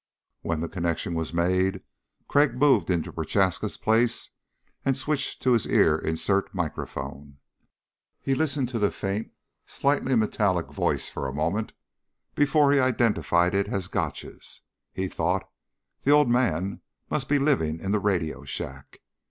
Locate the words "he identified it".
12.71-13.67